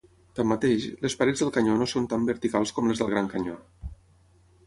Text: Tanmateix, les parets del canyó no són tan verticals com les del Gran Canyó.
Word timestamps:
Tanmateix, 0.37 0.85
les 1.05 1.15
parets 1.19 1.43
del 1.43 1.51
canyó 1.57 1.75
no 1.81 1.87
són 1.91 2.09
tan 2.13 2.25
verticals 2.31 2.73
com 2.77 2.91
les 2.93 3.01
del 3.03 3.11
Gran 3.13 3.29
Canyó. 3.35 3.61